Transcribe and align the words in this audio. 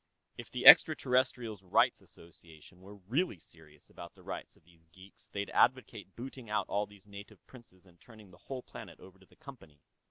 If 0.35 0.49
the 0.49 0.65
Extraterrestrial's 0.65 1.61
Rights 1.61 2.01
Association 2.01 2.81
were 2.81 2.95
really 2.95 3.37
serious 3.37 3.87
about 3.87 4.15
the 4.15 4.23
rights 4.23 4.55
of 4.55 4.63
these 4.65 4.85
geeks, 4.91 5.27
they'd 5.29 5.51
advocate 5.51 6.15
booting 6.15 6.49
out 6.49 6.65
all 6.67 6.87
these 6.87 7.05
native 7.05 7.45
princes 7.45 7.85
and 7.85 8.01
turning 8.01 8.31
the 8.31 8.39
whole 8.49 8.63
planet 8.63 8.99
over 8.99 9.19
to 9.19 9.27
the 9.27 9.35
Company. 9.35 9.79